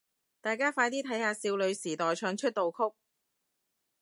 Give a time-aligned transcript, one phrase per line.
[0.41, 2.95] 大家快啲睇下少女時代唱出道曲